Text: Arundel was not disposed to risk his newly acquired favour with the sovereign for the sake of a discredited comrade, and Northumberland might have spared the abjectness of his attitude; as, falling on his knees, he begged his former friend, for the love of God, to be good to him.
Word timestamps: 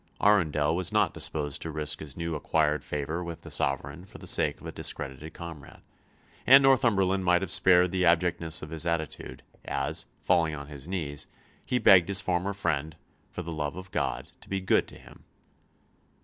Arundel 0.19 0.75
was 0.75 0.91
not 0.91 1.13
disposed 1.13 1.61
to 1.61 1.69
risk 1.69 1.99
his 1.99 2.17
newly 2.17 2.35
acquired 2.37 2.83
favour 2.83 3.23
with 3.23 3.41
the 3.41 3.51
sovereign 3.51 4.03
for 4.03 4.17
the 4.17 4.25
sake 4.25 4.59
of 4.59 4.65
a 4.65 4.71
discredited 4.71 5.35
comrade, 5.35 5.83
and 6.47 6.63
Northumberland 6.63 7.23
might 7.23 7.43
have 7.43 7.51
spared 7.51 7.91
the 7.91 8.03
abjectness 8.03 8.63
of 8.63 8.71
his 8.71 8.87
attitude; 8.87 9.43
as, 9.63 10.07
falling 10.19 10.55
on 10.55 10.69
his 10.69 10.87
knees, 10.87 11.27
he 11.63 11.77
begged 11.77 12.07
his 12.07 12.19
former 12.19 12.53
friend, 12.55 12.95
for 13.29 13.43
the 13.43 13.53
love 13.53 13.75
of 13.75 13.91
God, 13.91 14.27
to 14.41 14.49
be 14.49 14.59
good 14.59 14.87
to 14.87 14.97
him. 14.97 15.23